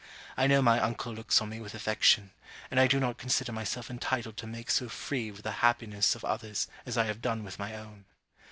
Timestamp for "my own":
7.59-8.05